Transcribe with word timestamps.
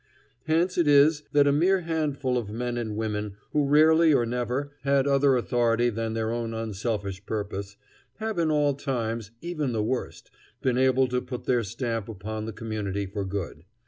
Hence 0.47 0.79
it 0.79 0.87
is 0.87 1.21
that 1.31 1.45
a 1.45 1.51
mere 1.51 1.81
handful 1.81 2.35
of 2.35 2.49
men 2.49 2.75
and 2.75 2.97
women 2.97 3.35
who 3.51 3.67
rarely 3.67 4.11
or 4.15 4.25
never 4.25 4.71
had 4.81 5.05
other 5.05 5.37
authority 5.37 5.91
than 5.91 6.13
their 6.13 6.31
own 6.31 6.55
unselfish 6.55 7.23
purpose, 7.23 7.77
have 8.15 8.39
in 8.39 8.49
all 8.49 8.73
times, 8.73 9.29
even 9.41 9.73
the 9.73 9.83
worst, 9.83 10.31
been 10.59 10.79
able 10.79 11.07
to 11.09 11.21
put 11.21 11.43
their 11.43 11.61
stamp 11.61 12.09
upon 12.09 12.45
the 12.45 12.51
community 12.51 13.05
for 13.05 13.23
good. 13.23 13.63